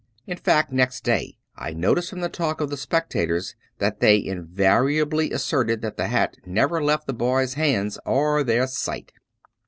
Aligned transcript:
In 0.25 0.37
fact, 0.37 0.71
next 0.71 1.03
day 1.03 1.37
I 1.55 1.73
noticed 1.73 2.09
from 2.09 2.21
the 2.21 2.27
talk 2.27 2.59
of 2.59 2.71
the 2.71 2.75
spectators, 2.75 3.53
that 3.77 3.99
they 3.99 4.17
invariably 4.25 5.29
asserted 5.31 5.83
that 5.83 5.97
the 5.97 6.07
hat 6.07 6.37
never 6.43 6.83
left 6.83 7.05
the 7.05 7.13
boy's 7.13 7.53
hands 7.53 7.99
or 8.03 8.43
their 8.43 8.65
sight. 8.65 9.11